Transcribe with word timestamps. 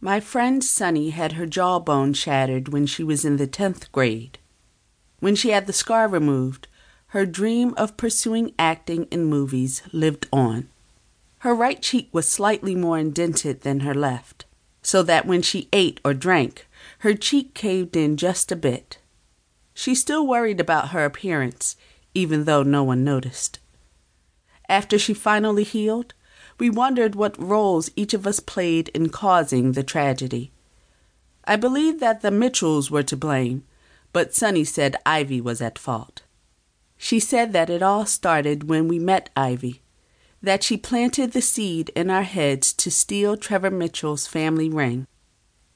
My 0.00 0.20
friend 0.20 0.62
Sunny 0.62 1.10
had 1.10 1.32
her 1.32 1.46
jawbone 1.46 2.12
shattered 2.12 2.68
when 2.68 2.86
she 2.86 3.02
was 3.02 3.24
in 3.24 3.36
the 3.36 3.46
10th 3.46 3.90
grade. 3.92 4.38
When 5.20 5.34
she 5.34 5.50
had 5.50 5.66
the 5.66 5.72
scar 5.72 6.08
removed, 6.08 6.68
her 7.08 7.24
dream 7.24 7.74
of 7.76 7.96
pursuing 7.96 8.52
acting 8.58 9.04
in 9.04 9.24
movies 9.24 9.82
lived 9.92 10.26
on. 10.32 10.68
Her 11.38 11.54
right 11.54 11.80
cheek 11.80 12.08
was 12.12 12.30
slightly 12.30 12.74
more 12.74 12.98
indented 12.98 13.60
than 13.60 13.80
her 13.80 13.94
left, 13.94 14.44
so 14.82 15.02
that 15.02 15.26
when 15.26 15.42
she 15.42 15.68
ate 15.72 16.00
or 16.04 16.12
drank, 16.12 16.66
her 16.98 17.14
cheek 17.14 17.54
caved 17.54 17.96
in 17.96 18.16
just 18.16 18.50
a 18.50 18.56
bit. 18.56 18.98
She 19.74 19.94
still 19.94 20.26
worried 20.26 20.60
about 20.60 20.90
her 20.90 21.04
appearance, 21.04 21.76
even 22.14 22.44
though 22.44 22.62
no 22.62 22.82
one 22.82 23.04
noticed. 23.04 23.58
After 24.68 24.98
she 24.98 25.14
finally 25.14 25.64
healed, 25.64 26.14
we 26.58 26.70
wondered 26.70 27.14
what 27.14 27.40
roles 27.40 27.90
each 27.96 28.14
of 28.14 28.26
us 28.26 28.40
played 28.40 28.88
in 28.88 29.08
causing 29.08 29.72
the 29.72 29.82
tragedy. 29.82 30.52
I 31.44 31.56
believe 31.56 32.00
that 32.00 32.22
the 32.22 32.30
Mitchells 32.30 32.90
were 32.90 33.02
to 33.02 33.16
blame, 33.16 33.64
but 34.12 34.34
Sunny 34.34 34.64
said 34.64 34.96
Ivy 35.04 35.40
was 35.40 35.60
at 35.60 35.78
fault. 35.78 36.22
She 36.96 37.20
said 37.20 37.52
that 37.52 37.68
it 37.68 37.82
all 37.82 38.06
started 38.06 38.68
when 38.68 38.88
we 38.88 38.98
met 38.98 39.30
Ivy, 39.36 39.82
that 40.42 40.62
she 40.62 40.76
planted 40.76 41.32
the 41.32 41.42
seed 41.42 41.90
in 41.90 42.10
our 42.10 42.22
heads 42.22 42.72
to 42.74 42.90
steal 42.90 43.36
Trevor 43.36 43.70
Mitchell's 43.70 44.26
family 44.26 44.68
ring. 44.68 45.06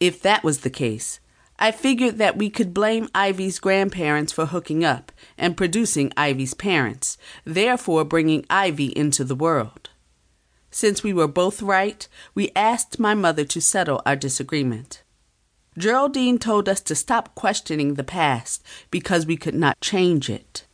If 0.00 0.22
that 0.22 0.45
was 0.45 0.60
the 0.60 0.70
case, 0.70 1.20
I 1.58 1.72
figured 1.72 2.19
that 2.19 2.36
we 2.36 2.50
could 2.50 2.72
blame 2.72 3.08
Ivy's 3.14 3.58
grandparents 3.58 4.33
for 4.33 4.47
hooking 4.47 4.84
up 4.84 5.10
and 5.36 5.56
producing 5.56 6.12
Ivy's 6.16 6.55
parents, 6.55 7.19
therefore 7.45 8.05
bringing 8.05 8.47
Ivy 8.48 8.97
into 8.97 9.24
the 9.24 9.34
world. 9.34 9.88
Since 10.70 11.02
we 11.02 11.12
were 11.12 11.28
both 11.28 11.62
right, 11.62 12.06
we 12.34 12.50
asked 12.54 12.98
my 12.98 13.14
mother 13.14 13.45
to 13.45 13.60
settle 13.60 14.02
our 14.04 14.16
disagreement. 14.16 15.02
Geraldine 15.78 16.38
told 16.38 16.68
us 16.68 16.80
to 16.80 16.94
stop 16.94 17.34
questioning 17.34 17.94
the 17.94 18.05
past 18.05 18.64
because 18.91 19.27
we 19.27 19.36
could 19.36 19.55
not 19.55 19.80
change 19.80 20.28
it. 20.28 20.66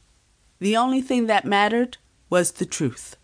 The 0.61 0.77
only 0.77 1.03
thing 1.03 1.27
that 1.27 1.45
mattered 1.45 1.99
was 2.31 2.53
the 2.53 2.67
truth. 2.67 3.17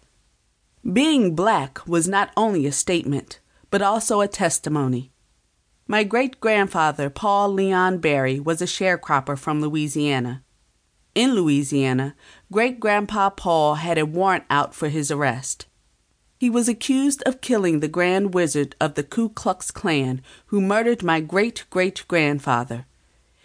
Being 0.84 1.34
black 1.34 1.86
was 1.86 2.06
not 2.06 2.30
only 2.36 2.66
a 2.66 2.72
statement, 2.72 3.40
but 3.70 3.82
also 3.82 4.20
a 4.20 4.28
testimony. 4.28 5.10
My 5.86 6.04
great 6.04 6.40
grandfather, 6.40 7.10
Paul 7.10 7.52
Leon 7.52 7.98
Berry, 7.98 8.38
was 8.38 8.62
a 8.62 8.66
sharecropper 8.66 9.38
from 9.38 9.60
Louisiana. 9.60 10.44
In 11.14 11.34
Louisiana, 11.34 12.14
great 12.52 12.78
grandpa 12.78 13.30
Paul 13.30 13.76
had 13.76 13.98
a 13.98 14.06
warrant 14.06 14.44
out 14.48 14.74
for 14.74 14.88
his 14.88 15.10
arrest. 15.10 15.66
He 16.40 16.48
was 16.48 16.70
accused 16.70 17.22
of 17.26 17.42
killing 17.42 17.80
the 17.80 17.86
grand 17.86 18.32
wizard 18.32 18.74
of 18.80 18.94
the 18.94 19.02
Ku 19.02 19.28
Klux 19.28 19.70
Klan 19.70 20.22
who 20.46 20.62
murdered 20.62 21.02
my 21.02 21.20
great 21.20 21.66
great 21.68 22.02
grandfather. 22.08 22.86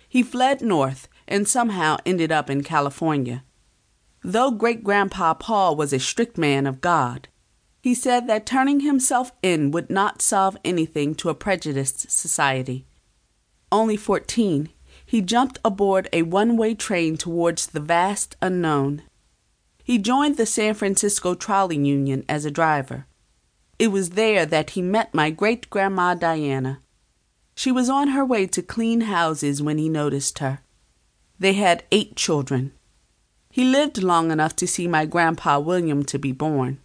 He 0.07 0.23
fled 0.23 0.61
north 0.61 1.09
and 1.27 1.45
somehow 1.45 1.97
ended 2.05 2.31
up 2.31 2.49
in 2.49 2.63
California. 2.63 3.43
Though 4.23 4.49
great 4.49 4.81
grandpa 4.81 5.33
Paul 5.33 5.75
was 5.75 5.91
a 5.91 5.99
strict 5.99 6.37
man 6.37 6.65
of 6.65 6.79
God, 6.79 7.27
he 7.83 7.93
said 7.93 8.27
that 8.27 8.45
turning 8.45 8.79
himself 8.79 9.33
in 9.43 9.71
would 9.71 9.89
not 9.89 10.21
solve 10.21 10.55
anything 10.63 11.15
to 11.15 11.27
a 11.27 11.35
prejudiced 11.35 12.09
society. 12.09 12.85
Only 13.73 13.97
14, 13.97 14.69
he 15.05 15.21
jumped 15.21 15.59
aboard 15.65 16.07
a 16.13 16.21
one 16.21 16.55
way 16.55 16.73
train 16.73 17.17
towards 17.17 17.67
the 17.67 17.81
vast 17.81 18.37
unknown. 18.41 19.01
He 19.85 19.99
joined 19.99 20.37
the 20.37 20.47
San 20.47 20.73
Francisco 20.73 21.35
Trolley 21.35 21.77
Union 21.77 22.25
as 22.27 22.43
a 22.43 22.49
driver. 22.49 23.05
It 23.77 23.89
was 23.89 24.11
there 24.11 24.43
that 24.43 24.71
he 24.71 24.81
met 24.81 25.13
my 25.13 25.29
great 25.29 25.69
grandma 25.69 26.15
Diana. 26.15 26.81
She 27.53 27.71
was 27.71 27.87
on 27.87 28.07
her 28.07 28.25
way 28.25 28.47
to 28.47 28.63
clean 28.63 29.01
houses 29.01 29.61
when 29.61 29.77
he 29.77 29.87
noticed 29.87 30.39
her. 30.39 30.61
They 31.37 31.53
had 31.53 31.83
eight 31.91 32.15
children. 32.15 32.71
He 33.51 33.63
lived 33.63 34.01
long 34.01 34.31
enough 34.31 34.55
to 34.55 34.67
see 34.67 34.87
my 34.87 35.05
grandpa 35.05 35.59
William 35.59 36.03
to 36.05 36.17
be 36.17 36.31
born. 36.31 36.79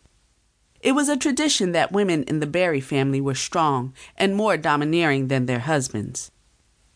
It 0.82 0.92
was 0.92 1.08
a 1.08 1.16
tradition 1.16 1.72
that 1.72 1.92
women 1.92 2.22
in 2.24 2.40
the 2.40 2.46
Berry 2.46 2.82
family 2.82 3.22
were 3.22 3.34
strong 3.34 3.94
and 4.18 4.36
more 4.36 4.58
domineering 4.58 5.28
than 5.28 5.46
their 5.46 5.60
husbands. 5.60 6.30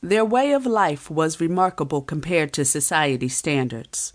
Their 0.03 0.25
way 0.25 0.53
of 0.53 0.67
life 0.67 1.11
was 1.11 1.41
remarkable 1.41 2.03
compared 2.03 2.53
to 2.53 2.67
society 2.67 3.29
standards. 3.29 4.13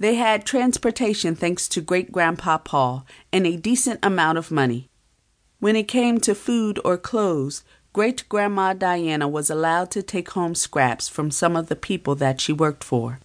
They 0.00 0.14
had 0.14 0.46
transportation 0.46 1.36
thanks 1.36 1.68
to 1.68 1.82
great 1.82 2.10
grandpa 2.10 2.56
Paul 2.56 3.04
and 3.34 3.46
a 3.46 3.58
decent 3.58 4.00
amount 4.02 4.38
of 4.38 4.50
money. 4.50 4.88
When 5.58 5.76
it 5.76 5.88
came 5.88 6.20
to 6.20 6.34
food 6.34 6.80
or 6.86 6.96
clothes, 6.96 7.64
great 7.92 8.26
grandma 8.30 8.72
Diana 8.72 9.28
was 9.28 9.50
allowed 9.50 9.90
to 9.90 10.02
take 10.02 10.30
home 10.30 10.54
scraps 10.54 11.06
from 11.06 11.30
some 11.30 11.54
of 11.54 11.68
the 11.68 11.76
people 11.76 12.14
that 12.14 12.40
she 12.40 12.50
worked 12.50 12.82
for. 12.82 13.20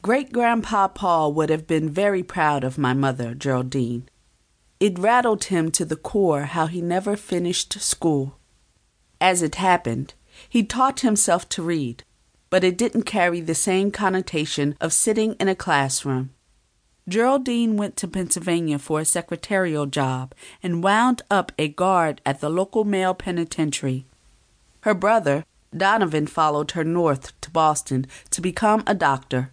Great 0.00 0.32
grandpa 0.32 0.88
Paul 0.88 1.34
would 1.34 1.50
have 1.50 1.66
been 1.66 1.90
very 1.90 2.22
proud 2.22 2.64
of 2.64 2.78
my 2.78 2.94
mother, 2.94 3.34
Geraldine. 3.34 4.08
It 4.80 4.98
rattled 4.98 5.44
him 5.44 5.70
to 5.72 5.84
the 5.84 5.96
core 5.96 6.44
how 6.44 6.68
he 6.68 6.80
never 6.80 7.16
finished 7.16 7.78
school. 7.82 8.38
As 9.20 9.42
it 9.42 9.56
happened, 9.56 10.14
he 10.48 10.62
taught 10.62 11.00
himself 11.00 11.50
to 11.50 11.62
read, 11.62 12.02
but 12.50 12.64
it 12.64 12.78
didn't 12.78 13.02
carry 13.02 13.40
the 13.40 13.54
same 13.54 13.90
connotation 13.90 14.76
of 14.80 14.92
sitting 14.92 15.34
in 15.34 15.48
a 15.48 15.54
classroom. 15.54 16.30
Geraldine 17.08 17.76
went 17.76 17.96
to 17.96 18.08
Pennsylvania 18.08 18.78
for 18.78 19.00
a 19.00 19.04
secretarial 19.04 19.86
job 19.86 20.34
and 20.62 20.82
wound 20.82 21.22
up 21.30 21.52
a 21.58 21.68
guard 21.68 22.20
at 22.26 22.40
the 22.40 22.50
local 22.50 22.84
male 22.84 23.14
penitentiary. 23.14 24.04
Her 24.82 24.94
brother, 24.94 25.44
Donovan, 25.74 26.26
followed 26.26 26.72
her 26.72 26.84
north 26.84 27.38
to 27.40 27.50
Boston 27.50 28.06
to 28.30 28.40
become 28.40 28.82
a 28.86 28.94
doctor. 28.94 29.52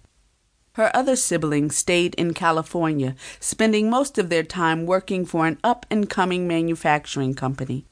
Her 0.73 0.93
other 0.93 1.15
siblings 1.15 1.77
stayed 1.77 2.15
in 2.15 2.33
California, 2.33 3.15
spending 3.39 3.89
most 3.89 4.17
of 4.17 4.29
their 4.29 4.43
time 4.43 4.85
working 4.85 5.25
for 5.25 5.47
an 5.47 5.57
up 5.63 5.85
and 5.89 6.09
coming 6.09 6.49
manufacturing 6.49 7.33
company. 7.33 7.85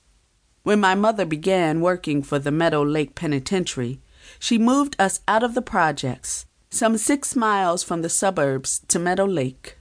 When 0.63 0.81
my 0.81 0.93
mother 0.93 1.25
began 1.25 1.79
working 1.79 2.21
for 2.21 2.39
the 2.39 2.51
Meadow 2.51 2.83
Lake 2.83 3.15
Penitentiary, 3.15 3.99
she 4.39 4.57
moved 4.57 4.95
us 4.99 5.21
out 5.27 5.43
of 5.43 5.53
the 5.53 5.61
projects, 5.61 6.45
some 6.69 6.97
six 6.97 7.35
miles 7.35 7.83
from 7.83 8.01
the 8.01 8.09
suburbs, 8.09 8.81
to 8.87 8.99
Meadow 8.99 9.25
Lake. 9.25 9.77